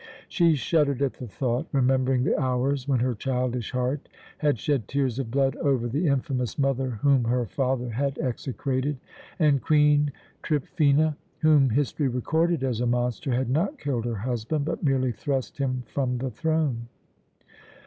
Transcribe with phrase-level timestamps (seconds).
[0.27, 5.19] She shuddered at the thought, remembering the hours when her childish heart had shed tears
[5.19, 8.97] of blood over the infamous mother whom her father had execrated.
[9.37, 10.11] And Queen
[10.43, 15.59] Tryphœna, whom history recorded as a monster, had not killed her husband, but merely thrust
[15.59, 16.87] him from the throne.